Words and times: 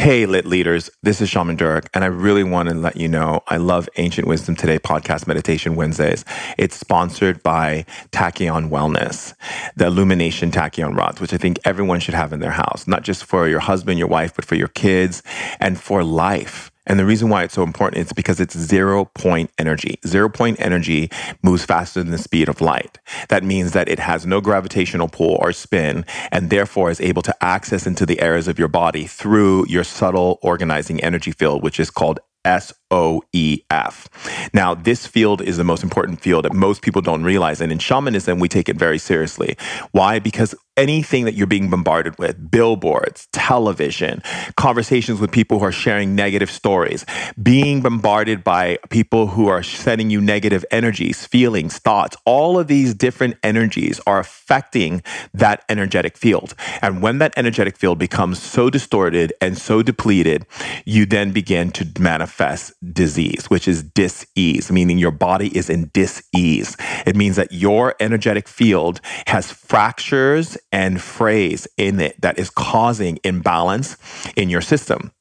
Hey, 0.00 0.24
lit 0.24 0.46
leaders, 0.46 0.88
this 1.02 1.20
is 1.20 1.28
Shaman 1.28 1.58
Durek, 1.58 1.88
and 1.92 2.02
I 2.02 2.06
really 2.06 2.42
want 2.42 2.70
to 2.70 2.74
let 2.74 2.96
you 2.96 3.06
know 3.06 3.42
I 3.48 3.58
love 3.58 3.86
Ancient 3.98 4.26
Wisdom 4.26 4.56
Today 4.56 4.78
podcast 4.78 5.26
Meditation 5.26 5.76
Wednesdays. 5.76 6.24
It's 6.56 6.74
sponsored 6.74 7.42
by 7.42 7.84
Tachyon 8.10 8.70
Wellness, 8.70 9.34
the 9.76 9.84
Illumination 9.84 10.52
Tachyon 10.52 10.96
rods, 10.96 11.20
which 11.20 11.34
I 11.34 11.36
think 11.36 11.58
everyone 11.66 12.00
should 12.00 12.14
have 12.14 12.32
in 12.32 12.40
their 12.40 12.50
house, 12.50 12.86
not 12.86 13.02
just 13.02 13.24
for 13.24 13.46
your 13.46 13.60
husband, 13.60 13.98
your 13.98 14.08
wife, 14.08 14.34
but 14.34 14.46
for 14.46 14.54
your 14.54 14.68
kids 14.68 15.22
and 15.60 15.78
for 15.78 16.02
life. 16.02 16.69
And 16.90 16.98
the 16.98 17.06
reason 17.06 17.28
why 17.28 17.44
it's 17.44 17.54
so 17.54 17.62
important 17.62 18.04
is 18.04 18.12
because 18.12 18.40
it's 18.40 18.58
zero 18.58 19.04
point 19.04 19.52
energy. 19.58 20.00
Zero 20.04 20.28
point 20.28 20.60
energy 20.60 21.08
moves 21.40 21.64
faster 21.64 22.02
than 22.02 22.10
the 22.10 22.18
speed 22.18 22.48
of 22.48 22.60
light. 22.60 22.98
That 23.28 23.44
means 23.44 23.70
that 23.74 23.88
it 23.88 24.00
has 24.00 24.26
no 24.26 24.40
gravitational 24.40 25.06
pull 25.06 25.38
or 25.40 25.52
spin 25.52 26.04
and 26.32 26.50
therefore 26.50 26.90
is 26.90 27.00
able 27.00 27.22
to 27.22 27.44
access 27.44 27.86
into 27.86 28.04
the 28.04 28.20
areas 28.20 28.48
of 28.48 28.58
your 28.58 28.66
body 28.66 29.06
through 29.06 29.66
your 29.68 29.84
subtle 29.84 30.40
organizing 30.42 31.00
energy 31.00 31.30
field, 31.30 31.62
which 31.62 31.78
is 31.78 31.90
called 31.90 32.18
S 32.44 32.72
O 32.90 33.22
E 33.32 33.62
F. 33.70 34.08
Now, 34.52 34.74
this 34.74 35.06
field 35.06 35.42
is 35.42 35.56
the 35.56 35.64
most 35.64 35.82
important 35.82 36.20
field 36.20 36.44
that 36.44 36.52
most 36.52 36.82
people 36.82 37.02
don't 37.02 37.22
realize. 37.22 37.60
And 37.60 37.70
in 37.72 37.78
shamanism, 37.78 38.38
we 38.38 38.48
take 38.48 38.68
it 38.68 38.76
very 38.76 38.98
seriously. 38.98 39.56
Why? 39.92 40.18
Because 40.18 40.54
anything 40.76 41.26
that 41.26 41.34
you're 41.34 41.46
being 41.46 41.68
bombarded 41.68 42.18
with, 42.18 42.50
billboards, 42.50 43.28
television, 43.32 44.22
conversations 44.56 45.20
with 45.20 45.30
people 45.30 45.58
who 45.58 45.64
are 45.64 45.72
sharing 45.72 46.14
negative 46.14 46.50
stories, 46.50 47.04
being 47.42 47.82
bombarded 47.82 48.42
by 48.42 48.78
people 48.88 49.26
who 49.26 49.46
are 49.46 49.62
sending 49.62 50.08
you 50.08 50.20
negative 50.22 50.64
energies, 50.70 51.26
feelings, 51.26 51.76
thoughts, 51.78 52.16
all 52.24 52.58
of 52.58 52.66
these 52.66 52.94
different 52.94 53.36
energies 53.42 54.00
are 54.06 54.20
affecting 54.20 55.02
that 55.34 55.64
energetic 55.68 56.16
field. 56.16 56.54
And 56.80 57.02
when 57.02 57.18
that 57.18 57.34
energetic 57.36 57.76
field 57.76 57.98
becomes 57.98 58.40
so 58.40 58.70
distorted 58.70 59.34
and 59.40 59.58
so 59.58 59.82
depleted, 59.82 60.46
you 60.86 61.04
then 61.04 61.32
begin 61.32 61.72
to 61.72 61.86
manifest 62.00 62.72
disease, 62.92 63.50
which 63.50 63.68
is 63.68 63.82
dis-ease, 63.82 64.70
meaning 64.72 64.98
your 64.98 65.10
body 65.10 65.56
is 65.56 65.68
in 65.68 65.90
dis-ease. 65.92 66.76
It 67.06 67.16
means 67.16 67.36
that 67.36 67.52
your 67.52 67.94
energetic 68.00 68.48
field 68.48 69.00
has 69.26 69.52
fractures 69.52 70.56
and 70.72 71.00
frays 71.00 71.68
in 71.76 72.00
it 72.00 72.20
that 72.20 72.38
is 72.38 72.50
causing 72.50 73.18
imbalance 73.24 73.96
in 74.36 74.48
your 74.48 74.62
system. 74.62 75.12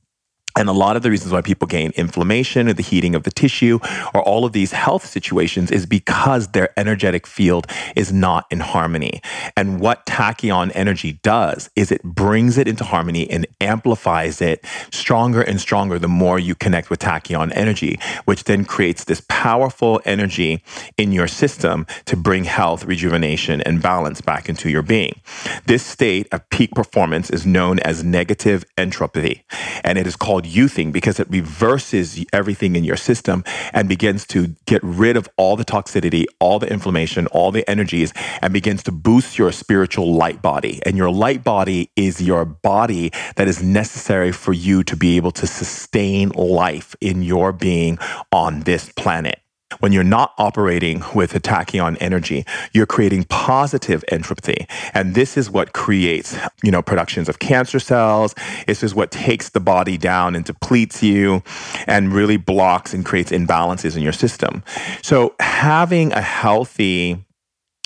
And 0.58 0.68
a 0.68 0.74
lot 0.74 0.96
of 0.96 1.04
the 1.04 1.10
reasons 1.10 1.32
why 1.32 1.42
people 1.42 1.68
gain 1.68 1.92
inflammation 1.96 2.68
or 2.68 2.74
the 2.74 2.84
heating 2.84 3.16
of 3.16 3.24
the 3.24 3.32
tissue 3.32 3.80
or 4.14 4.22
all 4.24 4.46
of 4.46 4.52
these 4.52 4.72
health 4.72 5.06
situations 5.06 5.72
is 5.72 5.86
because 5.86 6.50
their 6.50 6.78
energetic 6.78 7.28
field 7.28 7.68
is 7.96 8.12
not 8.12 8.46
in 8.50 8.60
harmony. 8.60 9.22
And 9.56 9.80
what 9.80 10.06
tachyon 10.06 10.72
energy 10.74 11.14
does 11.24 11.70
is 11.76 11.92
it 11.92 12.04
brings 12.04 12.58
it 12.58 12.68
into 12.68 12.84
harmony 12.84 13.30
and 13.30 13.48
amplifies 13.62 14.42
it 14.42 14.66
stronger 14.92 15.42
and 15.42 15.62
stronger 15.62 16.00
the 16.00 16.08
more 16.08 16.40
you 16.40 16.56
connect 16.56 16.90
with 16.90 17.00
tachyon 17.00 17.52
energy, 17.56 18.00
which 18.26 18.46
then 18.46 18.66
creates 18.66 19.04
this 19.06 19.22
powerful 19.30 20.02
energy 20.04 20.64
in 20.98 21.12
your 21.12 21.28
system 21.28 21.86
to 22.06 22.18
bring 22.18 22.44
health, 22.44 22.86
rejuvenation, 22.86 23.62
and 23.62 23.82
balance 23.82 24.20
back 24.20 24.50
into 24.50 24.70
your 24.70 24.82
being. 24.82 25.22
This 25.68 25.86
state 25.86 26.28
of 26.32 26.50
peak 26.50 26.72
performance 26.72 27.30
is 27.30 27.46
known 27.46 27.80
as 27.80 28.04
negative 28.04 28.66
entropy, 28.78 29.46
and 29.84 29.98
it 29.98 30.08
is 30.08 30.16
called 30.16 30.39
youthing 30.46 30.92
because 30.92 31.20
it 31.20 31.30
reverses 31.30 32.24
everything 32.34 32.76
in 32.76 32.84
your 32.84 32.96
system 32.98 33.44
and 33.74 33.88
begins 33.90 34.26
to 34.28 34.56
get 34.66 34.82
rid 34.84 35.18
of 35.18 35.30
all 35.38 35.56
the 35.56 35.66
toxicity, 35.66 36.26
all 36.40 36.60
the 36.60 36.72
inflammation, 36.72 37.28
all 37.28 37.52
the 37.52 37.68
energies, 37.70 38.14
and 38.42 38.54
begins 38.54 38.84
to 38.84 38.92
boost 38.92 39.38
your 39.38 39.52
spiritual 39.52 40.14
light 40.14 40.42
body. 40.42 40.80
And 40.86 40.98
your 40.98 41.12
light 41.12 41.44
body 41.44 41.92
is 41.96 42.22
your 42.22 42.46
body 42.46 43.12
that 43.36 43.48
is 43.48 43.64
necessary 43.64 44.32
for 44.32 44.54
you 44.54 44.84
to 44.84 44.96
be 44.96 45.18
able 45.18 45.32
to 45.32 45.48
sustain 45.48 46.30
life 46.30 46.96
in 47.02 47.22
your 47.24 47.52
being 47.52 47.98
on 48.32 48.62
this 48.62 48.92
planet. 48.94 49.40
When 49.80 49.92
you're 49.92 50.04
not 50.04 50.34
operating 50.38 51.04
with 51.14 51.36
a 51.36 51.40
tachyon 51.40 51.96
energy, 52.00 52.46
you're 52.74 52.88
creating 52.88 53.26
positive 53.26 54.04
entropy. 54.10 54.68
And 54.96 55.14
this 55.14 55.38
is 55.38 55.50
what 55.50 55.74
creates, 55.74 56.36
you 56.64 56.72
know, 56.72 56.82
productions 56.82 57.30
of 57.30 57.38
cancer 57.38 57.80
cells. 57.80 58.34
This 58.66 58.82
is 58.82 58.96
what 58.96 59.12
takes 59.12 59.50
the 59.50 59.60
body 59.60 59.98
down 59.98 60.36
and 60.36 60.44
depletes 60.44 61.04
you 61.04 61.44
and 61.86 62.12
really 62.12 62.38
blocks 62.38 62.94
and 62.94 63.06
creates 63.06 63.32
imbalances 63.32 63.96
in 63.96 64.02
your 64.02 64.12
system. 64.12 64.64
So 65.04 65.36
having 65.40 66.14
a 66.14 66.22
healthy 66.22 67.24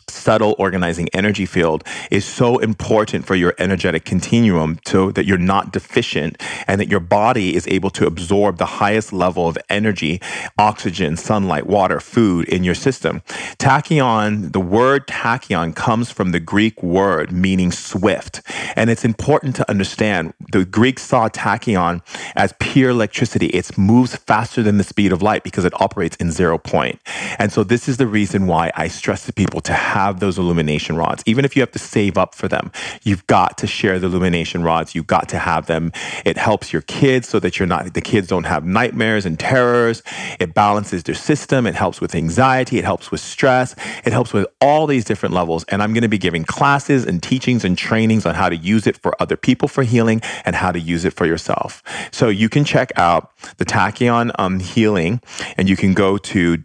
subtle 0.09 0.55
organizing 0.57 1.07
energy 1.13 1.45
field 1.45 1.83
is 2.11 2.25
so 2.25 2.57
important 2.59 3.25
for 3.25 3.35
your 3.35 3.53
energetic 3.57 4.05
continuum 4.05 4.79
so 4.85 5.11
that 5.11 5.25
you're 5.25 5.37
not 5.37 5.71
deficient 5.71 6.41
and 6.67 6.79
that 6.79 6.89
your 6.89 6.99
body 6.99 7.55
is 7.55 7.67
able 7.67 7.89
to 7.91 8.05
absorb 8.05 8.57
the 8.57 8.65
highest 8.65 9.13
level 9.13 9.47
of 9.47 9.57
energy, 9.69 10.21
oxygen, 10.57 11.15
sunlight, 11.17 11.65
water, 11.67 11.99
food 11.99 12.47
in 12.49 12.63
your 12.63 12.75
system. 12.75 13.21
Tachyon, 13.57 14.51
the 14.51 14.59
word 14.59 15.07
tachyon 15.07 15.75
comes 15.75 16.11
from 16.11 16.31
the 16.31 16.39
Greek 16.39 16.81
word 16.83 17.31
meaning 17.31 17.71
swift. 17.71 18.41
And 18.75 18.89
it's 18.89 19.05
important 19.05 19.55
to 19.57 19.69
understand 19.69 20.33
the 20.51 20.65
Greeks 20.65 21.03
saw 21.03 21.29
tachyon 21.29 22.01
as 22.35 22.53
pure 22.59 22.89
electricity. 22.89 23.47
It 23.47 23.77
moves 23.77 24.15
faster 24.15 24.61
than 24.63 24.77
the 24.77 24.83
speed 24.83 25.11
of 25.11 25.21
light 25.21 25.43
because 25.43 25.65
it 25.65 25.79
operates 25.81 26.15
in 26.17 26.31
zero 26.31 26.57
point. 26.57 26.99
And 27.39 27.51
so 27.51 27.63
this 27.63 27.87
is 27.87 27.97
the 27.97 28.07
reason 28.07 28.47
why 28.47 28.71
I 28.75 28.87
stress 28.87 29.25
to 29.25 29.33
people 29.33 29.61
to 29.61 29.73
have 29.73 29.92
those 30.19 30.37
illumination 30.37 30.95
rods. 30.95 31.23
Even 31.25 31.45
if 31.45 31.55
you 31.55 31.61
have 31.61 31.71
to 31.71 31.79
save 31.79 32.17
up 32.17 32.33
for 32.33 32.47
them, 32.47 32.71
you've 33.03 33.25
got 33.27 33.57
to 33.59 33.67
share 33.67 33.99
the 33.99 34.07
illumination 34.07 34.63
rods. 34.63 34.95
You've 34.95 35.07
got 35.07 35.29
to 35.29 35.39
have 35.39 35.67
them. 35.67 35.91
It 36.25 36.37
helps 36.37 36.73
your 36.73 36.81
kids 36.81 37.29
so 37.29 37.39
that 37.39 37.59
you're 37.59 37.67
not, 37.67 37.93
the 37.93 38.01
kids 38.01 38.27
don't 38.27 38.45
have 38.45 38.65
nightmares 38.65 39.25
and 39.25 39.39
terrors. 39.39 40.01
It 40.39 40.53
balances 40.53 41.03
their 41.03 41.15
system. 41.15 41.67
It 41.67 41.75
helps 41.75 42.01
with 42.01 42.15
anxiety. 42.15 42.79
It 42.79 42.85
helps 42.85 43.11
with 43.11 43.21
stress. 43.21 43.75
It 44.03 44.11
helps 44.11 44.33
with 44.33 44.47
all 44.59 44.87
these 44.87 45.05
different 45.05 45.35
levels. 45.35 45.63
And 45.65 45.83
I'm 45.83 45.93
going 45.93 46.03
to 46.03 46.09
be 46.09 46.17
giving 46.17 46.43
classes 46.43 47.05
and 47.05 47.21
teachings 47.21 47.63
and 47.63 47.77
trainings 47.77 48.25
on 48.25 48.35
how 48.35 48.49
to 48.49 48.55
use 48.55 48.87
it 48.87 48.97
for 48.97 49.15
other 49.21 49.37
people 49.37 49.67
for 49.67 49.83
healing 49.83 50.21
and 50.45 50.55
how 50.55 50.71
to 50.71 50.79
use 50.79 51.05
it 51.05 51.13
for 51.13 51.25
yourself. 51.25 51.83
So 52.11 52.29
you 52.29 52.49
can 52.49 52.65
check 52.65 52.91
out 52.95 53.31
the 53.57 53.65
Tachyon 53.65 54.31
um, 54.39 54.59
Healing 54.59 55.21
and 55.57 55.69
you 55.69 55.75
can 55.75 55.93
go 55.93 56.17
to 56.17 56.57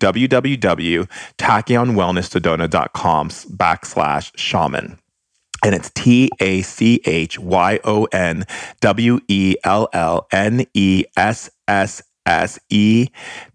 www.tachyonwellnesssedona.com 3.19 3.29
backslash 3.57 4.33
shaman. 4.37 4.99
And 5.65 5.75
it's 5.75 5.91
T 5.91 6.31
A 6.41 6.63
C 6.63 7.01
H 7.05 7.39
Y 7.39 7.81
O 7.85 8.05
N 8.13 8.45
W 8.81 9.21
E 9.27 9.57
L 9.65 9.89
L 9.93 10.27
N 10.31 10.65
E 10.73 11.05
S 11.17 11.51
S 11.67 12.03
S 12.25 12.61
E 12.71 13.09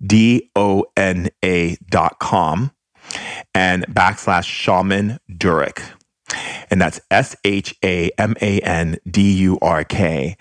D 0.05 0.49
O 0.55 0.85
N 0.97 1.29
A 1.43 1.77
dot 1.89 2.19
com 2.19 2.71
and 3.55 3.85
backslash 3.87 4.45
shaman 4.45 5.19
Durek 5.31 5.81
and 6.69 6.81
that's 6.81 6.99
S 7.11 7.35
H 7.43 7.75
A 7.83 8.09
M 8.17 8.35
A 8.41 8.59
N 8.59 8.97
D 9.09 9.33
U 9.39 9.59
R 9.61 9.83
K. 9.83 10.37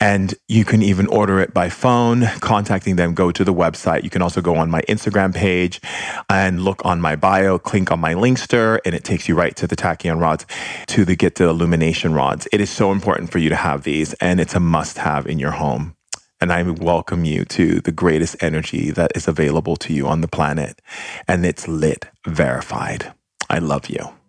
And 0.00 0.34
you 0.48 0.64
can 0.64 0.82
even 0.82 1.06
order 1.06 1.40
it 1.40 1.54
by 1.54 1.68
phone, 1.68 2.26
contacting 2.40 2.96
them, 2.96 3.14
go 3.14 3.30
to 3.30 3.44
the 3.44 3.54
website. 3.54 4.04
You 4.04 4.10
can 4.10 4.22
also 4.22 4.40
go 4.40 4.56
on 4.56 4.70
my 4.70 4.82
Instagram 4.82 5.34
page 5.34 5.80
and 6.28 6.62
look 6.62 6.84
on 6.84 7.00
my 7.00 7.16
bio, 7.16 7.58
click 7.58 7.90
on 7.90 8.00
my 8.00 8.14
Linkster, 8.14 8.78
and 8.84 8.94
it 8.94 9.04
takes 9.04 9.28
you 9.28 9.34
right 9.34 9.54
to 9.56 9.66
the 9.66 9.76
tachyon 9.76 10.20
rods 10.20 10.46
to 10.88 11.04
the 11.04 11.16
get 11.16 11.36
the 11.36 11.44
illumination 11.44 12.14
rods. 12.14 12.48
It 12.52 12.60
is 12.60 12.70
so 12.70 12.92
important 12.92 13.30
for 13.30 13.38
you 13.38 13.48
to 13.48 13.56
have 13.56 13.82
these, 13.82 14.12
and 14.14 14.40
it's 14.40 14.54
a 14.54 14.60
must 14.60 14.98
have 14.98 15.26
in 15.26 15.38
your 15.38 15.52
home. 15.52 15.96
And 16.40 16.52
I 16.52 16.62
welcome 16.62 17.24
you 17.24 17.44
to 17.46 17.80
the 17.80 17.92
greatest 17.92 18.36
energy 18.40 18.90
that 18.90 19.12
is 19.14 19.28
available 19.28 19.76
to 19.76 19.92
you 19.94 20.06
on 20.06 20.20
the 20.20 20.28
planet. 20.28 20.80
And 21.26 21.46
it's 21.46 21.66
lit, 21.68 22.06
verified. 22.26 23.14
I 23.48 23.58
love 23.60 23.88
you. 23.88 24.23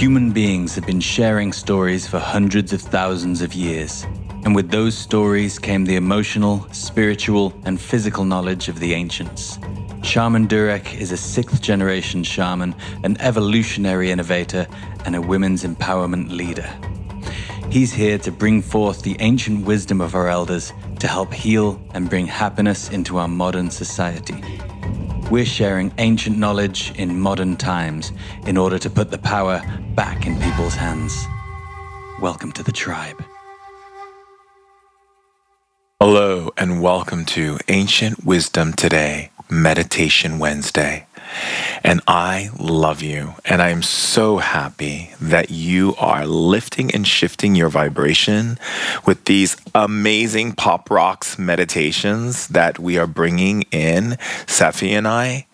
Human 0.00 0.30
beings 0.30 0.74
have 0.76 0.86
been 0.86 0.98
sharing 0.98 1.52
stories 1.52 2.08
for 2.08 2.18
hundreds 2.18 2.72
of 2.72 2.80
thousands 2.80 3.42
of 3.42 3.52
years. 3.52 4.06
And 4.46 4.54
with 4.54 4.70
those 4.70 4.96
stories 4.96 5.58
came 5.58 5.84
the 5.84 5.96
emotional, 5.96 6.66
spiritual, 6.72 7.52
and 7.66 7.78
physical 7.78 8.24
knowledge 8.24 8.68
of 8.68 8.80
the 8.80 8.94
ancients. 8.94 9.58
Shaman 10.02 10.48
Durek 10.48 10.98
is 10.98 11.12
a 11.12 11.18
sixth 11.18 11.60
generation 11.60 12.24
shaman, 12.24 12.74
an 13.04 13.18
evolutionary 13.20 14.10
innovator, 14.10 14.66
and 15.04 15.14
a 15.14 15.20
women's 15.20 15.64
empowerment 15.64 16.30
leader. 16.30 16.70
He's 17.70 17.92
here 17.92 18.16
to 18.20 18.32
bring 18.32 18.62
forth 18.62 19.02
the 19.02 19.18
ancient 19.20 19.66
wisdom 19.66 20.00
of 20.00 20.14
our 20.14 20.28
elders 20.28 20.72
to 21.00 21.08
help 21.08 21.30
heal 21.30 21.78
and 21.92 22.08
bring 22.08 22.26
happiness 22.26 22.88
into 22.88 23.18
our 23.18 23.28
modern 23.28 23.70
society. 23.70 24.42
We're 25.30 25.46
sharing 25.46 25.92
ancient 25.98 26.38
knowledge 26.38 26.92
in 26.98 27.20
modern 27.20 27.56
times 27.56 28.10
in 28.46 28.56
order 28.56 28.80
to 28.80 28.90
put 28.90 29.12
the 29.12 29.18
power 29.18 29.62
back 29.94 30.26
in 30.26 30.34
people's 30.40 30.74
hands. 30.74 31.24
Welcome 32.20 32.50
to 32.50 32.64
the 32.64 32.72
tribe. 32.72 33.22
Hello, 36.00 36.50
and 36.56 36.82
welcome 36.82 37.24
to 37.26 37.58
Ancient 37.68 38.24
Wisdom 38.24 38.72
Today, 38.72 39.30
Meditation 39.48 40.40
Wednesday. 40.40 41.06
And 41.82 42.00
I 42.06 42.50
love 42.58 43.02
you. 43.02 43.34
And 43.44 43.62
I 43.62 43.70
am 43.70 43.82
so 43.82 44.38
happy 44.38 45.10
that 45.20 45.50
you 45.50 45.94
are 45.98 46.26
lifting 46.26 46.92
and 46.94 47.06
shifting 47.06 47.54
your 47.54 47.68
vibration 47.68 48.58
with 49.06 49.24
these 49.24 49.56
amazing 49.74 50.52
pop 50.52 50.90
rocks 50.90 51.38
meditations 51.38 52.48
that 52.48 52.78
we 52.78 52.98
are 52.98 53.06
bringing 53.06 53.62
in, 53.70 54.16
Sephi 54.46 54.90
and 54.90 55.06
I. 55.06 55.46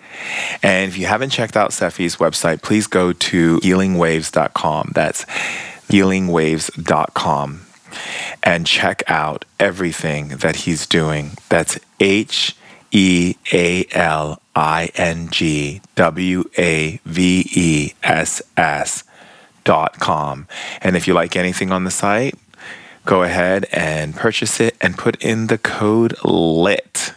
And 0.63 0.91
if 0.91 0.99
you 0.99 1.07
haven't 1.07 1.31
checked 1.31 1.57
out 1.57 1.71
Sephi's 1.71 2.17
website, 2.17 2.63
please 2.63 2.87
go 2.87 3.13
to 3.13 3.59
healingwaves.com. 3.61 4.93
That's 4.95 5.25
healingwaves.com 5.89 7.67
and 8.43 8.67
check 8.67 9.03
out 9.09 9.45
everything 9.59 10.29
that 10.29 10.57
he's 10.57 10.87
doing. 10.87 11.33
That's 11.49 11.79
H 12.01 12.57
E 12.91 13.37
A 13.53 13.87
L 13.93 14.41
I 14.55 14.91
N 14.95 15.29
G 15.31 15.81
W 15.95 16.45
A 16.59 17.01
V 17.05 17.47
E 17.55 17.95
S 18.03 18.43
S 18.57 19.05
dot 19.65 19.99
com. 19.99 20.47
And 20.81 20.97
if 20.97 21.07
you 21.07 21.15
like 21.15 21.37
anything 21.37 21.73
on 21.73 21.85
the 21.85 21.91
site, 21.91 22.35
go 23.05 23.23
ahead 23.23 23.67
and 23.73 24.15
purchase 24.15 24.61
it 24.61 24.77
and 24.81 24.97
put 24.97 25.23
in 25.23 25.49
the 25.49 25.59
code 25.59 26.15
LIT. 26.25 27.13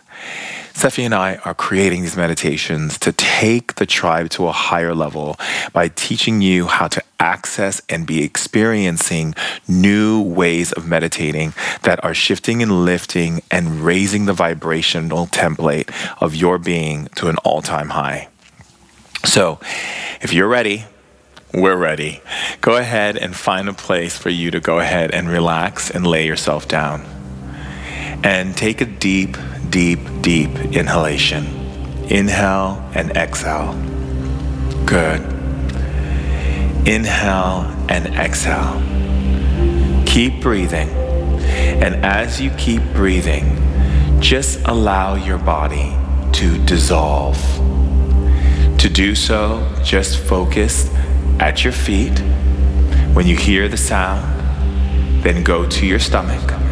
Sephi 0.79 1.03
and 1.03 1.13
I 1.13 1.35
are 1.43 1.53
creating 1.53 2.03
these 2.03 2.15
meditations 2.15 2.97
to 2.99 3.11
take 3.11 3.75
the 3.75 3.85
tribe 3.85 4.29
to 4.29 4.47
a 4.47 4.53
higher 4.53 4.95
level 4.95 5.35
by 5.73 5.89
teaching 5.89 6.41
you 6.41 6.67
how 6.67 6.87
to 6.87 7.03
access 7.19 7.81
and 7.89 8.07
be 8.07 8.23
experiencing 8.23 9.35
new 9.67 10.21
ways 10.21 10.71
of 10.71 10.87
meditating 10.87 11.53
that 11.81 12.01
are 12.01 12.13
shifting 12.13 12.63
and 12.63 12.85
lifting 12.85 13.41
and 13.51 13.81
raising 13.81 14.25
the 14.25 14.31
vibrational 14.31 15.27
template 15.27 15.91
of 16.21 16.33
your 16.33 16.57
being 16.57 17.07
to 17.15 17.27
an 17.27 17.35
all 17.43 17.61
time 17.61 17.89
high. 17.89 18.29
So, 19.25 19.59
if 20.21 20.31
you're 20.31 20.47
ready, 20.47 20.85
we're 21.53 21.75
ready. 21.75 22.21
Go 22.61 22.77
ahead 22.77 23.17
and 23.17 23.35
find 23.35 23.67
a 23.67 23.73
place 23.73 24.17
for 24.17 24.29
you 24.29 24.49
to 24.51 24.61
go 24.61 24.79
ahead 24.79 25.11
and 25.11 25.27
relax 25.27 25.91
and 25.91 26.07
lay 26.07 26.25
yourself 26.25 26.69
down. 26.69 27.19
And 28.24 28.56
take 28.56 28.81
a 28.81 28.86
deep 28.86 29.38
deep, 29.69 30.00
deep 30.21 30.50
inhalation. 30.74 31.45
Inhale 32.10 32.83
and 32.95 33.16
exhale. 33.16 33.74
Good. 34.86 35.21
Inhale 36.88 37.66
and 37.88 38.07
exhale. 38.16 38.81
Keep 40.06 40.42
breathing. 40.42 40.89
And 40.89 42.04
as 42.04 42.42
you 42.42 42.50
keep 42.51 42.81
breathing, 42.94 43.56
just 44.19 44.60
allow 44.65 45.15
your 45.15 45.38
body 45.38 45.95
to 46.33 46.63
dissolve. 46.65 47.38
To 48.80 48.89
do 48.89 49.13
so, 49.13 49.72
just 49.83 50.18
focus 50.18 50.89
at 51.39 51.63
your 51.63 51.74
feet. 51.74 52.18
When 53.13 53.27
you 53.27 53.36
hear 53.36 53.68
the 53.68 53.77
sound, 53.77 54.24
then 55.24 55.44
go 55.44 55.68
to 55.69 55.86
your 55.86 56.00
stomach. 56.00 56.69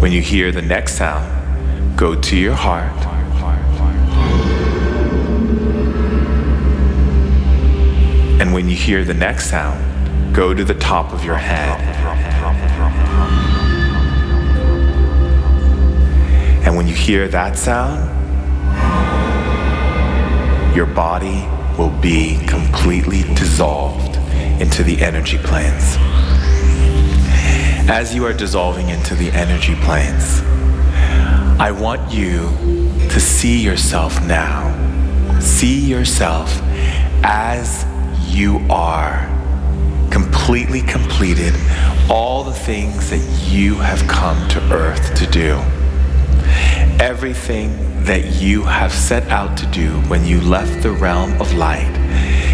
When 0.00 0.12
you 0.12 0.22
hear 0.22 0.50
the 0.50 0.62
next 0.62 0.94
sound, 0.94 1.28
go 1.94 2.18
to 2.18 2.34
your 2.34 2.54
heart. 2.54 2.90
And 8.40 8.54
when 8.54 8.70
you 8.70 8.76
hear 8.76 9.04
the 9.04 9.12
next 9.12 9.50
sound, 9.50 10.34
go 10.34 10.54
to 10.54 10.64
the 10.64 10.72
top 10.72 11.12
of 11.12 11.22
your 11.22 11.34
head. 11.34 11.78
And 16.64 16.76
when 16.78 16.88
you 16.88 16.94
hear 16.94 17.28
that 17.28 17.58
sound, 17.58 18.08
your 20.74 20.86
body 20.86 21.46
will 21.76 21.94
be 22.00 22.38
completely 22.46 23.22
dissolved 23.34 24.16
into 24.62 24.82
the 24.82 25.02
energy 25.02 25.36
planes 25.36 25.98
as 27.90 28.14
you 28.14 28.24
are 28.24 28.32
dissolving 28.32 28.88
into 28.88 29.16
the 29.16 29.32
energy 29.32 29.74
planes, 29.74 30.42
I 31.58 31.72
want 31.72 32.12
you 32.12 32.48
to 33.10 33.18
see 33.18 33.60
yourself 33.60 34.24
now. 34.26 34.70
See 35.40 35.80
yourself 35.80 36.56
as 37.24 37.84
you 38.28 38.58
are. 38.70 39.26
Completely 40.08 40.82
completed 40.82 41.52
all 42.08 42.44
the 42.44 42.52
things 42.52 43.10
that 43.10 43.50
you 43.50 43.74
have 43.74 44.06
come 44.06 44.48
to 44.50 44.60
earth 44.72 45.12
to 45.16 45.26
do. 45.26 45.54
Everything 47.02 48.04
that 48.04 48.40
you 48.40 48.62
have 48.62 48.92
set 48.92 49.26
out 49.30 49.58
to 49.58 49.66
do 49.66 49.90
when 50.02 50.24
you 50.24 50.40
left 50.42 50.84
the 50.84 50.92
realm 50.92 51.32
of 51.40 51.52
light 51.54 51.96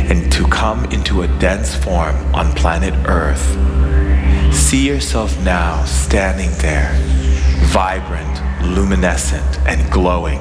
and 0.09 0.33
to 0.33 0.49
come 0.49 0.87
into 0.87 1.23
a 1.23 1.29
dense 1.39 1.75
form 1.75 2.17
on 2.35 2.51
planet 2.53 2.95
earth 3.07 3.55
See 4.77 4.89
yourself 4.89 5.43
now 5.43 5.87
standing 5.87 6.51
there, 6.59 6.93
vibrant, 7.69 8.43
luminescent, 8.63 9.59
and 9.61 9.91
glowing, 9.91 10.39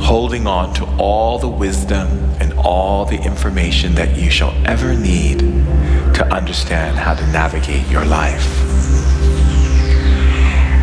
holding 0.00 0.48
on 0.48 0.74
to 0.74 0.84
all 0.98 1.38
the 1.38 1.48
wisdom 1.48 2.08
and 2.40 2.52
all 2.54 3.04
the 3.04 3.22
information 3.22 3.94
that 3.94 4.16
you 4.16 4.28
shall 4.28 4.52
ever 4.66 4.92
need 4.92 5.38
to 5.38 6.28
understand 6.32 6.96
how 6.96 7.14
to 7.14 7.24
navigate 7.28 7.86
your 7.86 8.04
life. 8.04 8.44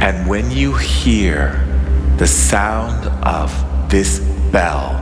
And 0.01 0.25
when 0.25 0.49
you 0.49 0.75
hear 0.75 1.67
the 2.15 2.27
sound 2.27 3.05
of 3.27 3.51
this 3.89 4.19
bell, 4.49 4.93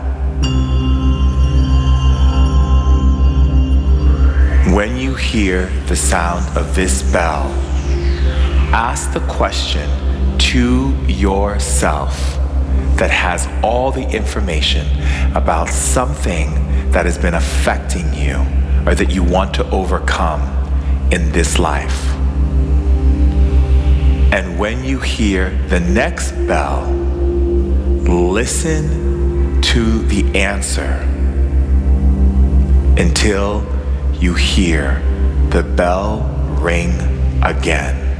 When 4.73 4.95
you 4.95 5.15
hear 5.15 5.65
the 5.87 5.97
sound 5.97 6.57
of 6.57 6.75
this 6.75 7.03
bell, 7.11 7.47
ask 8.73 9.11
the 9.11 9.19
question 9.19 9.89
to 10.37 10.95
yourself 11.07 12.15
that 12.95 13.11
has 13.11 13.49
all 13.61 13.91
the 13.91 14.09
information 14.09 14.87
about 15.35 15.67
something 15.67 16.91
that 16.91 17.05
has 17.05 17.17
been 17.17 17.33
affecting 17.33 18.13
you 18.13 18.37
or 18.85 18.95
that 18.95 19.11
you 19.11 19.25
want 19.25 19.53
to 19.55 19.69
overcome 19.71 20.41
in 21.11 21.33
this 21.33 21.59
life. 21.59 22.09
And 24.31 24.57
when 24.57 24.85
you 24.85 24.99
hear 24.99 25.49
the 25.67 25.81
next 25.81 26.31
bell, 26.47 26.85
listen 28.07 29.61
to 29.63 29.99
the 30.03 30.39
answer 30.39 31.05
until 32.97 33.67
you 34.21 34.35
hear 34.35 35.01
the 35.49 35.63
bell 35.63 36.19
ring 36.61 36.91
again. 37.41 38.10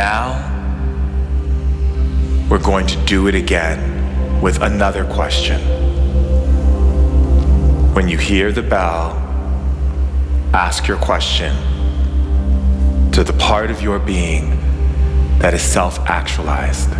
Now, 0.00 0.40
we're 2.48 2.58
going 2.58 2.86
to 2.86 2.96
do 3.04 3.26
it 3.26 3.34
again 3.34 4.40
with 4.40 4.62
another 4.62 5.04
question. 5.04 5.60
When 7.92 8.08
you 8.08 8.16
hear 8.16 8.50
the 8.50 8.62
bell, 8.62 9.12
ask 10.54 10.88
your 10.88 10.96
question 10.96 11.54
to 13.12 13.22
the 13.22 13.34
part 13.34 13.70
of 13.70 13.82
your 13.82 13.98
being 13.98 14.58
that 15.40 15.52
is 15.52 15.60
self 15.60 15.98
actualized. 16.08 16.90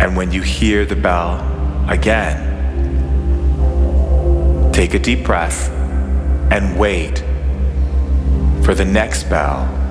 And 0.00 0.16
when 0.16 0.32
you 0.32 0.40
hear 0.40 0.86
the 0.86 0.96
bell 0.96 1.44
again, 1.90 2.40
take 4.72 4.94
a 4.94 4.98
deep 4.98 5.26
breath 5.26 5.68
and 6.50 6.78
wait 6.78 7.18
for 8.64 8.74
the 8.74 8.86
next 8.86 9.24
bell 9.24 9.85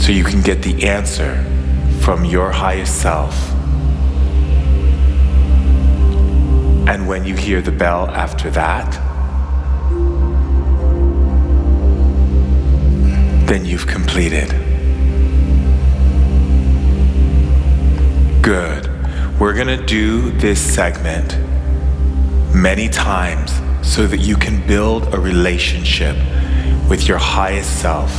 so 0.00 0.12
you 0.12 0.24
can 0.24 0.40
get 0.40 0.62
the 0.62 0.88
answer 0.88 1.44
from 2.00 2.24
your 2.24 2.50
highest 2.50 3.02
self. 3.02 3.34
And 6.88 7.06
when 7.06 7.26
you 7.26 7.36
hear 7.36 7.60
the 7.60 7.70
bell 7.70 8.08
after 8.08 8.50
that, 8.50 8.90
then 13.46 13.66
you've 13.66 13.86
completed. 13.86 14.48
Good. 18.42 18.88
We're 19.38 19.54
going 19.54 19.68
to 19.68 19.84
do 19.84 20.30
this 20.30 20.60
segment 20.60 21.36
many 22.54 22.88
times 22.88 23.52
so 23.86 24.06
that 24.06 24.18
you 24.18 24.36
can 24.36 24.66
build 24.66 25.12
a 25.14 25.20
relationship 25.20 26.16
with 26.88 27.06
your 27.06 27.18
highest 27.18 27.80
self. 27.82 28.10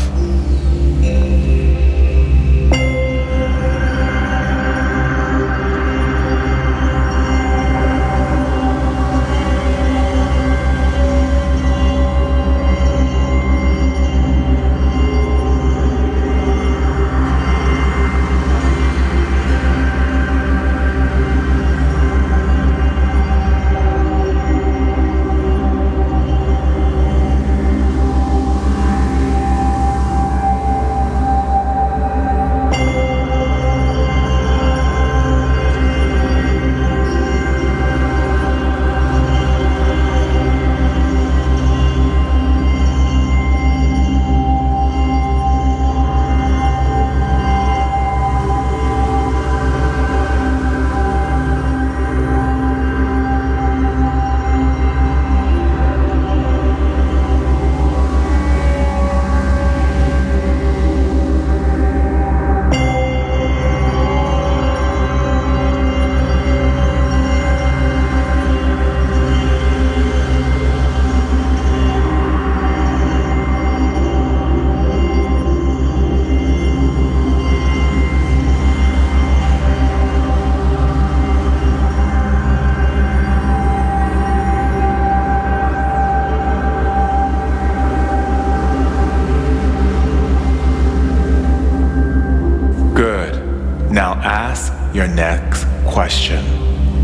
Your 94.94 95.08
next 95.08 95.66
question, 95.86 96.44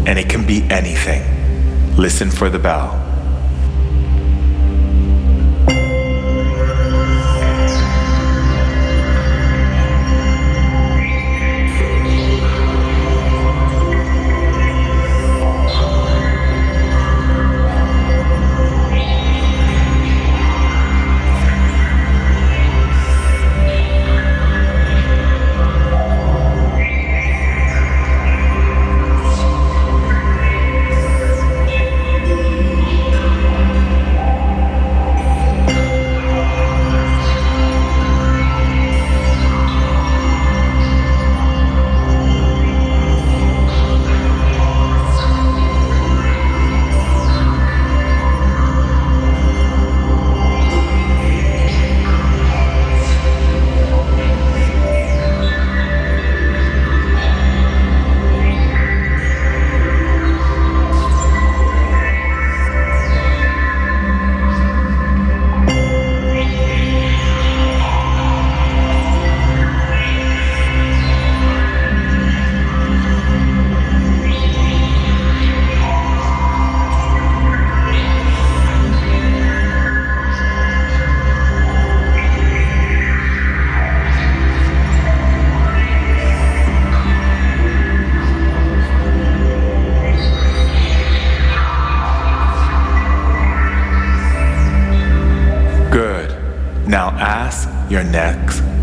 and 0.07 0.19
it 0.19 0.29
can 0.29 0.45
be 0.45 0.63
anything. 0.69 1.23
Listen 1.95 2.29
for 2.29 2.49
the 2.49 2.59
bell. 2.59 3.06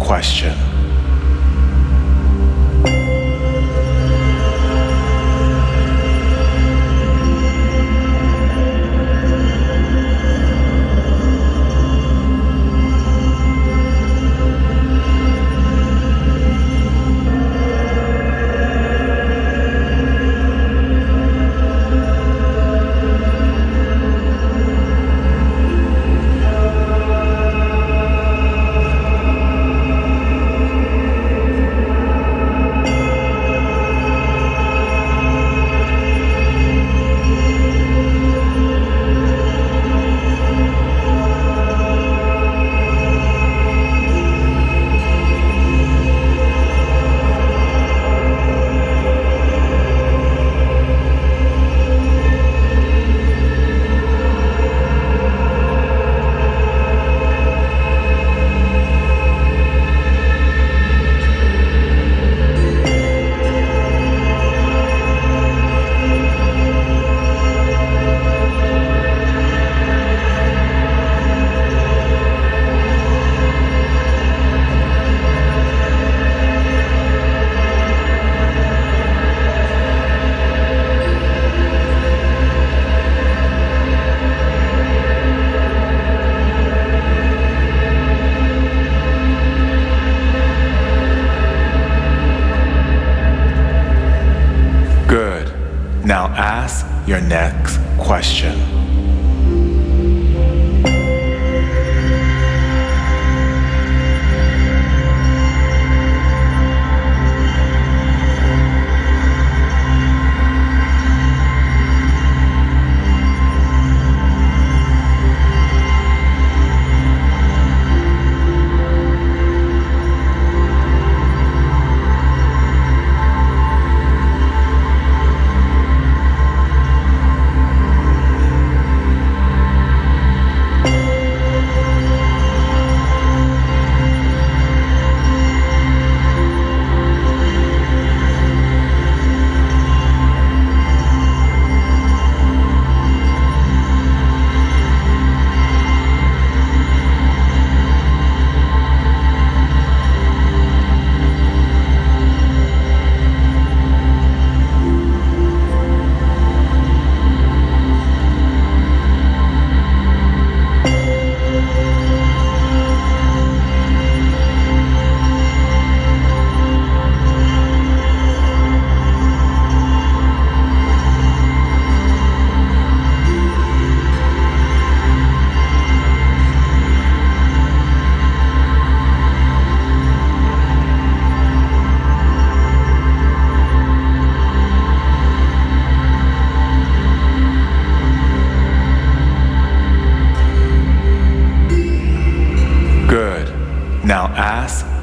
Question. 0.05 0.74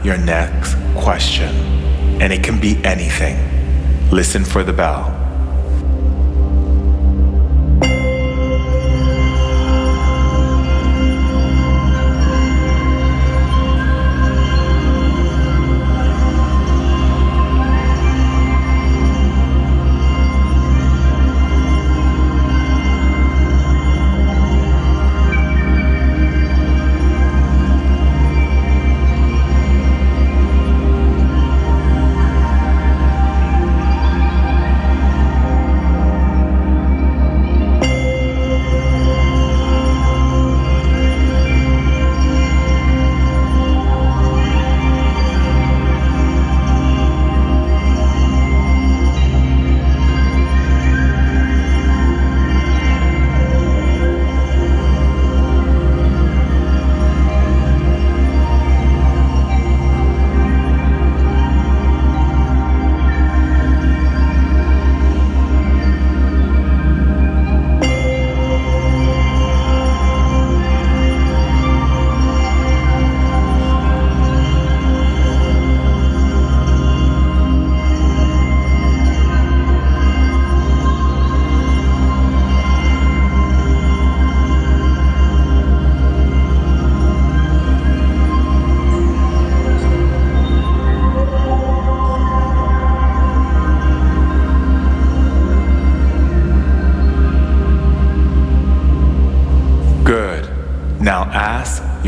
Your 0.03 0.17
next 0.17 0.75
question, 0.95 1.53
and 2.21 2.33
it 2.33 2.43
can 2.43 2.59
be 2.59 2.83
anything. 2.83 3.37
Listen 4.11 4.43
for 4.43 4.63
the 4.63 4.73
bell. 4.73 5.20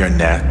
Your 0.03 0.11
next 0.17 0.42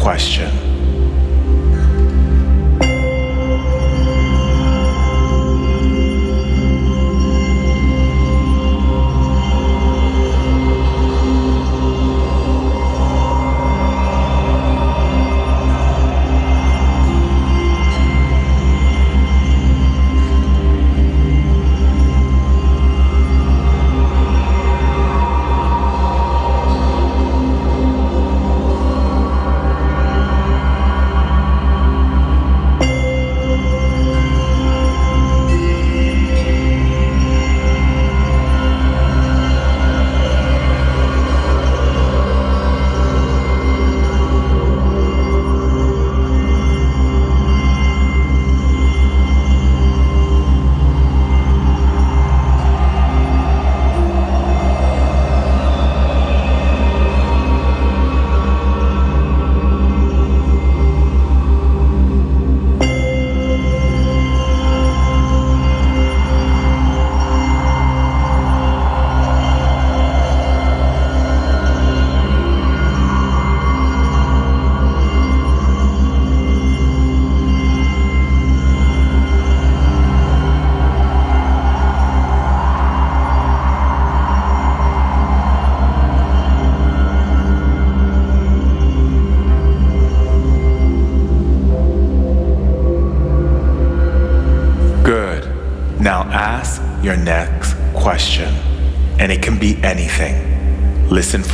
question. 0.00 0.39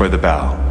For 0.07 0.11
the 0.11 0.19
bell. 0.19 0.66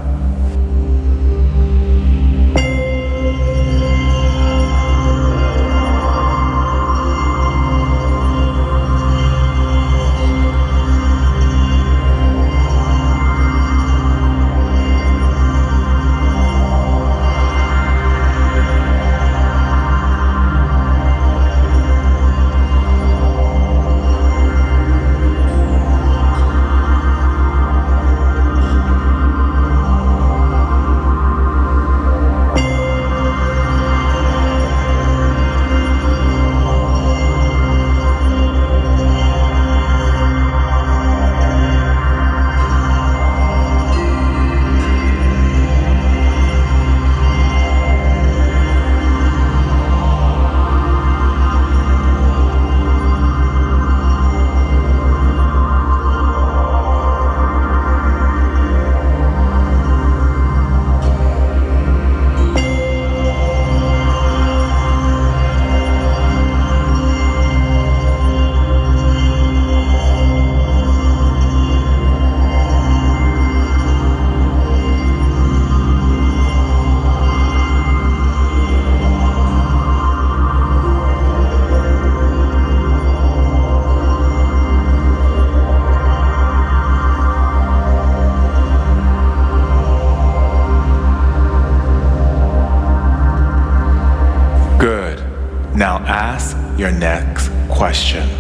Your 96.85 96.93
next 96.93 97.49
question. 97.67 98.34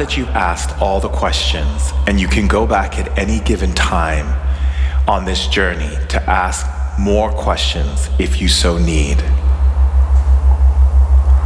That 0.00 0.16
you've 0.16 0.28
asked 0.30 0.80
all 0.80 0.98
the 0.98 1.10
questions, 1.10 1.92
and 2.06 2.18
you 2.18 2.26
can 2.26 2.48
go 2.48 2.66
back 2.66 2.98
at 2.98 3.18
any 3.18 3.38
given 3.40 3.70
time 3.74 4.26
on 5.06 5.26
this 5.26 5.46
journey 5.46 5.94
to 6.08 6.18
ask 6.22 6.66
more 6.98 7.30
questions 7.30 8.08
if 8.18 8.40
you 8.40 8.48
so 8.48 8.78
need, 8.78 9.18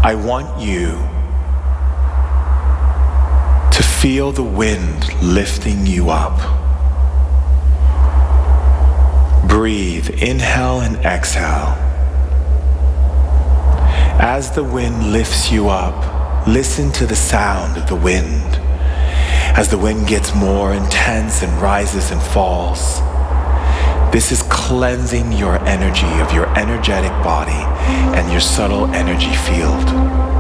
I 0.05 0.15
want 0.15 0.61
you 0.63 0.93
to 3.77 3.83
feel 3.83 4.31
the 4.31 4.45
wind 4.45 5.21
lifting 5.21 5.85
you 5.85 6.11
up. 6.11 6.39
Breathe, 9.49 10.11
inhale 10.23 10.81
and 10.81 10.95
exhale. 11.05 11.75
As 14.21 14.53
the 14.53 14.63
wind 14.63 15.11
lifts 15.11 15.51
you 15.51 15.69
up, 15.69 16.14
Listen 16.47 16.93
to 16.93 17.07
the 17.07 17.17
sound 17.17 17.79
of 17.79 17.89
the 17.89 17.97
wind 17.97 18.57
as 19.57 19.71
the 19.71 19.79
wind 19.79 20.07
gets 20.07 20.35
more 20.35 20.75
intense 20.75 21.43
and 21.43 21.51
rises 21.63 22.11
and 22.11 22.21
falls. 22.21 23.01
This 24.13 24.31
is 24.31 24.43
cleansing 24.43 25.33
your 25.33 25.57
energy 25.65 26.21
of 26.21 26.35
your 26.35 26.47
energetic 26.59 27.13
body 27.25 27.65
and 28.15 28.31
your 28.31 28.43
subtle 28.43 28.87
energy 28.95 29.35
field. 29.35 30.34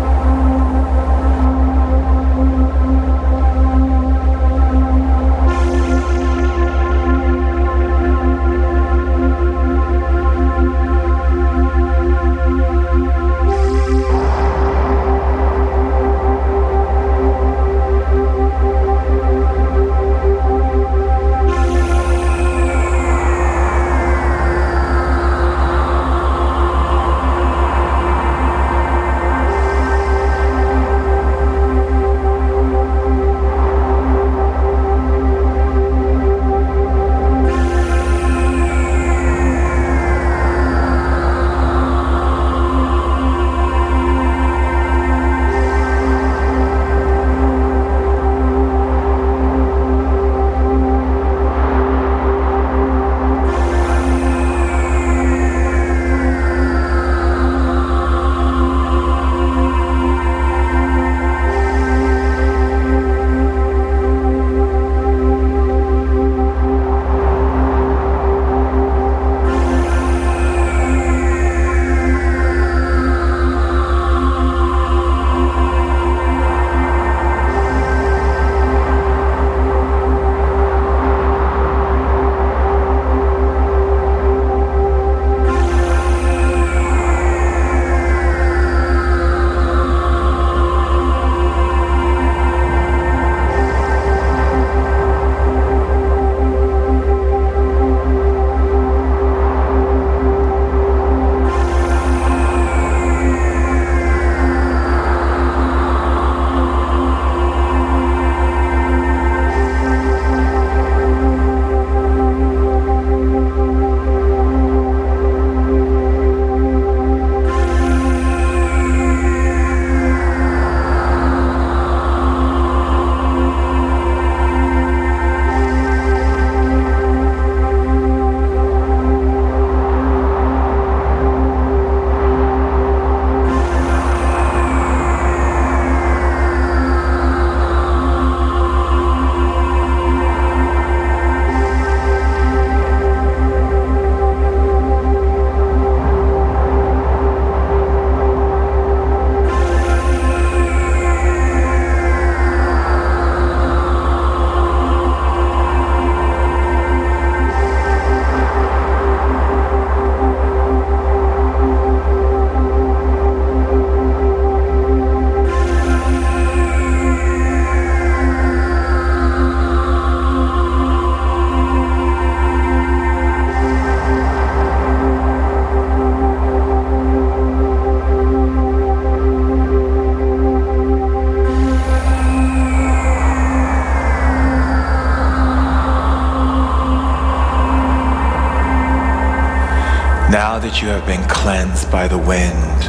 That 190.75 190.83
you 190.83 190.89
have 190.89 191.07
been 191.07 191.23
cleansed 191.29 191.89
by 191.89 192.09
the 192.09 192.19
wind, 192.19 192.83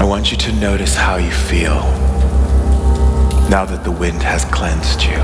I 0.00 0.04
want 0.04 0.32
you 0.32 0.36
to 0.38 0.52
notice 0.54 0.96
how 0.96 1.14
you 1.14 1.30
feel 1.30 1.82
now 3.48 3.64
that 3.66 3.84
the 3.84 3.92
wind 3.92 4.20
has 4.20 4.44
cleansed 4.46 5.04
you. 5.04 5.18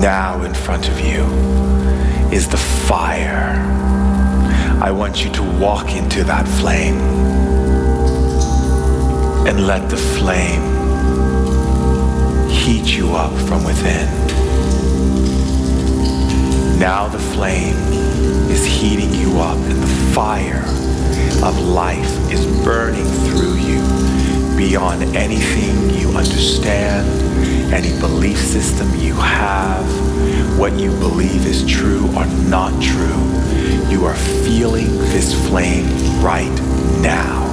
Now 0.00 0.42
in 0.44 0.54
front 0.54 0.88
of 0.88 1.00
you 1.00 1.24
is 2.32 2.48
the 2.48 2.56
fire. 2.56 3.56
I 4.80 4.92
want 4.92 5.24
you 5.24 5.32
to 5.32 5.42
walk 5.58 5.90
into 5.90 6.22
that 6.22 6.46
flame 6.46 6.98
and 9.48 9.66
let 9.66 9.90
the 9.90 9.96
flame 9.96 10.62
heat 12.48 12.96
you 12.96 13.14
up 13.14 13.32
from 13.48 13.64
within. 13.64 14.06
Now 16.78 17.08
the 17.08 17.18
flame 17.18 18.13
is 18.54 18.64
heating 18.64 19.12
you 19.12 19.40
up 19.40 19.58
and 19.58 19.82
the 19.82 20.12
fire 20.14 20.62
of 21.42 21.58
life 21.58 22.30
is 22.30 22.46
burning 22.62 23.04
through 23.26 23.54
you 23.54 23.82
beyond 24.56 25.02
anything 25.16 25.90
you 25.98 26.08
understand, 26.10 27.04
any 27.74 27.98
belief 27.98 28.38
system 28.38 28.88
you 29.00 29.14
have, 29.14 29.84
what 30.56 30.72
you 30.78 30.90
believe 31.00 31.44
is 31.46 31.66
true 31.66 32.06
or 32.16 32.26
not 32.48 32.70
true. 32.80 33.24
You 33.90 34.04
are 34.04 34.14
feeling 34.14 34.86
this 35.12 35.34
flame 35.48 35.88
right 36.22 36.54
now. 37.02 37.43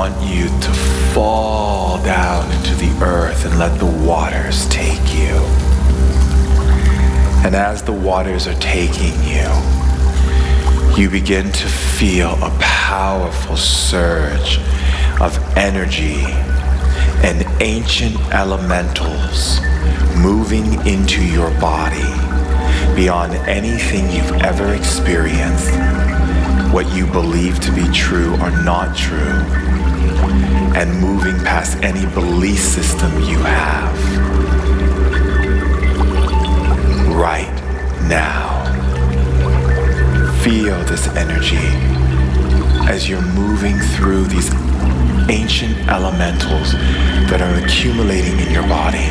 Want 0.00 0.22
you 0.22 0.46
to 0.60 0.72
fall 1.12 2.02
down 2.02 2.50
into 2.52 2.74
the 2.76 2.88
earth 3.04 3.44
and 3.44 3.58
let 3.58 3.78
the 3.78 3.84
waters 3.84 4.66
take 4.68 5.12
you. 5.12 5.36
And 7.44 7.54
as 7.54 7.82
the 7.82 7.92
waters 7.92 8.46
are 8.46 8.58
taking 8.60 9.12
you, 9.24 9.50
you 10.96 11.10
begin 11.10 11.52
to 11.52 11.68
feel 11.68 12.30
a 12.42 12.48
powerful 12.60 13.58
surge 13.58 14.58
of 15.20 15.36
energy 15.54 16.24
and 17.22 17.44
ancient 17.60 18.16
elementals 18.32 19.60
moving 20.16 20.64
into 20.86 21.22
your 21.22 21.50
body 21.60 22.10
beyond 22.96 23.34
anything 23.46 24.10
you've 24.10 24.40
ever 24.40 24.72
experienced, 24.72 25.74
what 26.72 26.90
you 26.94 27.06
believe 27.08 27.60
to 27.60 27.70
be 27.72 27.86
true 27.92 28.32
or 28.36 28.50
not 28.64 28.96
true, 28.96 29.69
and 30.74 31.00
moving 31.00 31.36
past 31.44 31.76
any 31.82 32.06
belief 32.14 32.58
system 32.58 33.12
you 33.22 33.38
have 33.38 33.94
right 37.14 37.52
now. 38.08 38.64
Feel 40.42 40.82
this 40.84 41.06
energy 41.08 41.58
as 42.88 43.08
you're 43.08 43.20
moving 43.20 43.78
through 43.78 44.24
these 44.24 44.50
ancient 45.28 45.76
elementals 45.88 46.72
that 47.30 47.40
are 47.40 47.64
accumulating 47.64 48.38
in 48.38 48.52
your 48.52 48.66
body. 48.66 49.08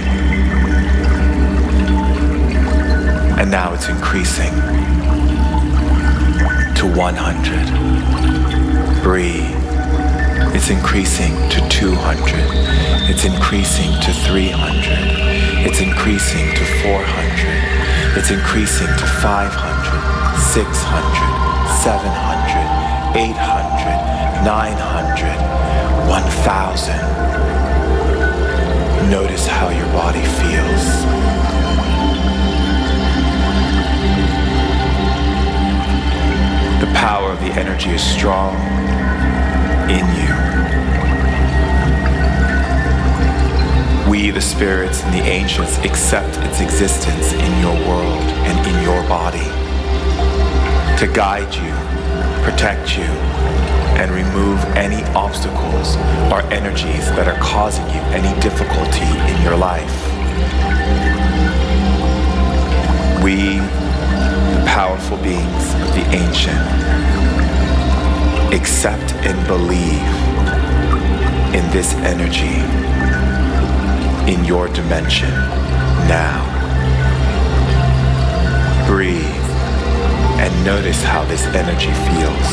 And 3.40 3.52
now 3.52 3.74
it's 3.74 3.90
increasing 3.90 4.54
to 6.76 6.86
100. 6.96 9.04
Breathe. 9.04 9.59
It's 10.52 10.70
increasing 10.72 11.36
to 11.50 11.62
200. 11.70 12.26
It's 13.08 13.24
increasing 13.24 13.92
to 14.02 14.12
300. 14.12 15.66
It's 15.66 15.80
increasing 15.80 16.50
to 16.56 16.66
400. 16.82 18.18
It's 18.18 18.32
increasing 18.32 18.88
to 18.88 19.06
500. 19.22 20.40
600, 20.40 20.74
700, 21.86 23.16
800, 23.16 24.44
900, 24.44 25.38
1000. 26.10 26.98
Notice 29.12 29.46
how 29.46 29.70
your 29.70 29.88
body 29.94 30.26
feels. 30.42 31.06
The 36.82 36.90
power 36.96 37.32
of 37.32 37.40
the 37.40 37.52
energy 37.54 37.92
is 37.92 38.02
strong 38.02 38.56
in 39.90 40.06
you. 40.16 40.34
We, 44.10 44.32
the 44.32 44.42
spirits 44.42 45.04
and 45.04 45.14
the 45.14 45.22
ancients, 45.28 45.78
accept 45.80 46.38
its 46.48 46.62
existence 46.62 47.34
in 47.34 47.62
your 47.62 47.76
world 47.88 48.24
and 48.48 48.68
in 48.68 48.84
your 48.84 49.02
body 49.08 49.46
to 51.00 51.08
guide 51.14 51.54
you, 51.56 51.72
protect 52.44 52.98
you, 52.98 53.06
and 54.00 54.12
remove 54.12 54.64
any 54.76 55.02
obstacles 55.16 55.96
or 56.32 56.42
energies 56.52 57.06
that 57.16 57.28
are 57.28 57.40
causing 57.40 57.86
you 57.88 58.02
any 58.12 58.34
difficulty 58.42 59.08
in 59.32 59.42
your 59.42 59.56
life. 59.58 59.96
We, 63.24 63.60
the 64.56 64.64
powerful 64.66 65.18
beings 65.18 65.74
of 65.76 65.94
the 65.96 66.06
ancient, 66.16 66.60
accept 68.54 69.14
and 69.26 69.38
believe 69.48 70.10
in 71.54 71.70
this 71.72 71.94
energy 72.06 72.58
in 74.32 74.44
your 74.46 74.68
dimension 74.70 75.30
now. 76.08 76.46
Breathe 78.88 79.24
and 80.42 80.66
notice 80.66 81.04
how 81.04 81.24
this 81.26 81.46
energy 81.48 81.94
feels. 82.10 82.50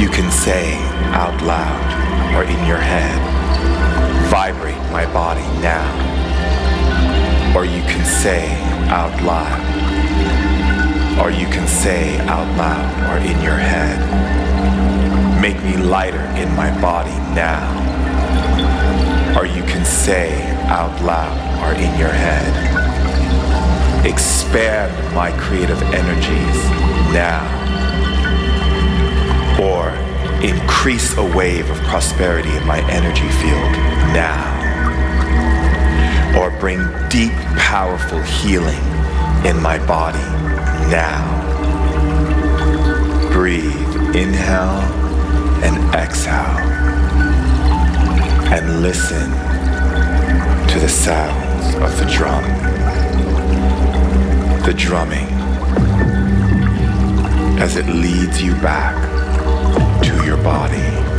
You 0.00 0.08
can 0.08 0.30
say 0.30 0.76
out 1.12 1.40
loud 1.42 2.34
or 2.34 2.44
in 2.44 2.66
your 2.66 2.78
head, 2.78 3.20
vibrate 4.30 4.76
my 4.92 5.04
body 5.12 5.42
now. 5.60 5.86
Or 7.56 7.64
you 7.64 7.82
can 7.82 8.04
say 8.04 8.60
out 8.90 9.22
loud. 9.22 9.75
Or 11.20 11.30
you 11.30 11.46
can 11.46 11.66
say 11.66 12.18
out 12.20 12.46
loud 12.58 12.92
or 13.10 13.16
in 13.24 13.42
your 13.42 13.56
head, 13.56 13.98
make 15.40 15.56
me 15.64 15.76
lighter 15.76 16.22
in 16.36 16.54
my 16.54 16.70
body 16.80 17.16
now. 17.34 17.64
Or 19.36 19.46
you 19.46 19.62
can 19.62 19.84
say 19.84 20.42
out 20.68 21.00
loud 21.02 21.38
or 21.64 21.72
in 21.74 21.98
your 21.98 22.10
head, 22.10 22.52
expand 24.06 24.92
my 25.14 25.30
creative 25.38 25.80
energies 25.94 26.58
now. 27.12 27.44
Or 29.58 29.88
increase 30.44 31.16
a 31.16 31.24
wave 31.34 31.70
of 31.70 31.78
prosperity 31.84 32.54
in 32.54 32.66
my 32.66 32.80
energy 32.90 33.28
field 33.40 33.72
now. 34.12 34.54
Or 36.38 36.50
bring 36.60 36.80
deep, 37.08 37.32
powerful 37.56 38.20
healing 38.20 38.84
in 39.46 39.60
my 39.62 39.78
body 39.86 40.55
now. 40.90 41.24
Breathe, 43.32 44.16
inhale 44.16 44.82
and 45.62 45.94
exhale. 45.94 46.58
And 48.52 48.82
listen 48.82 49.30
to 50.68 50.80
the 50.80 50.88
sounds 50.88 51.74
of 51.76 51.98
the 51.98 52.10
drum 52.12 52.44
the 54.66 54.74
drumming 54.74 55.28
as 57.60 57.76
it 57.76 57.86
leads 57.86 58.42
you 58.42 58.52
back 58.54 58.96
to 60.02 60.26
your 60.26 60.36
body. 60.38 61.15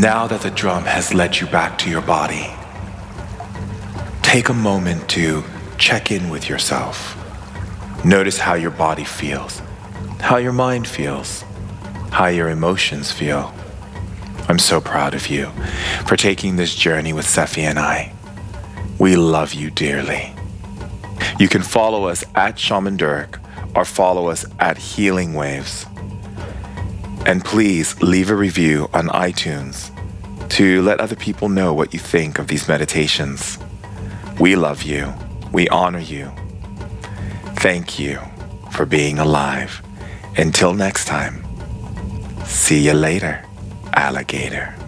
Now 0.00 0.26
that 0.28 0.40
the 0.40 0.50
drum 0.50 0.84
has 0.84 1.12
led 1.12 1.38
you 1.38 1.46
back 1.46 1.76
to 1.80 1.90
your 1.90 2.00
body, 2.00 2.46
take 4.22 4.48
a 4.48 4.54
moment 4.54 5.10
to 5.10 5.44
check 5.76 6.10
in 6.10 6.30
with 6.30 6.48
yourself. 6.48 7.14
Notice 8.02 8.38
how 8.38 8.54
your 8.54 8.70
body 8.70 9.04
feels, 9.04 9.60
how 10.18 10.38
your 10.38 10.54
mind 10.54 10.88
feels, 10.88 11.44
how 12.12 12.28
your 12.28 12.48
emotions 12.48 13.12
feel. 13.12 13.52
I'm 14.48 14.58
so 14.58 14.80
proud 14.80 15.12
of 15.12 15.26
you 15.26 15.50
for 16.06 16.16
taking 16.16 16.56
this 16.56 16.74
journey 16.74 17.12
with 17.12 17.26
Sephi 17.26 17.64
and 17.64 17.78
I. 17.78 18.14
We 18.98 19.16
love 19.16 19.52
you 19.52 19.70
dearly. 19.70 20.32
You 21.38 21.48
can 21.48 21.60
follow 21.60 22.06
us 22.06 22.24
at 22.34 22.58
Shaman 22.58 22.96
Durek 22.96 23.38
or 23.76 23.84
follow 23.84 24.30
us 24.30 24.46
at 24.58 24.78
Healing 24.78 25.34
Waves. 25.34 25.84
And 27.26 27.44
please 27.44 28.00
leave 28.02 28.30
a 28.30 28.34
review 28.34 28.88
on 28.92 29.08
iTunes 29.08 29.90
to 30.50 30.82
let 30.82 31.00
other 31.00 31.16
people 31.16 31.48
know 31.48 31.72
what 31.72 31.92
you 31.92 32.00
think 32.00 32.38
of 32.38 32.48
these 32.48 32.66
meditations. 32.66 33.58
We 34.38 34.56
love 34.56 34.82
you. 34.82 35.12
We 35.52 35.68
honor 35.68 36.00
you. 36.00 36.32
Thank 37.56 37.98
you 37.98 38.18
for 38.72 38.86
being 38.86 39.18
alive. 39.18 39.82
Until 40.36 40.72
next 40.74 41.04
time, 41.04 41.44
see 42.46 42.86
you 42.86 42.94
later, 42.94 43.44
alligator. 43.94 44.79